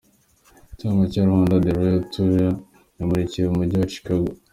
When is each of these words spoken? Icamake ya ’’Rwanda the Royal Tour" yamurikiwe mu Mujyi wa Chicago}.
Icamake 0.73 1.15
ya 1.17 1.25
’’Rwanda 1.29 1.63
the 1.63 1.71
Royal 1.77 2.01
Tour" 2.13 2.41
yamurikiwe 2.97 3.45
mu 3.49 3.57
Mujyi 3.61 3.75
wa 3.81 3.91
Chicago}. 3.93 4.29